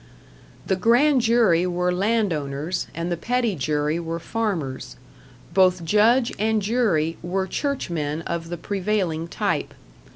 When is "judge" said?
5.85-6.33